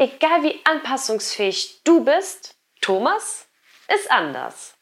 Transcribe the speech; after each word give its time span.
Egal 0.00 0.42
wie 0.44 0.58
anpassungsfähig 0.64 1.82
du 1.84 2.02
bist, 2.02 2.56
Thomas 2.80 3.46
ist 3.94 4.10
anders. 4.10 4.74